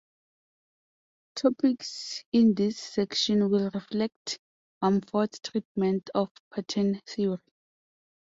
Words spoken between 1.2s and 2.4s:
Topics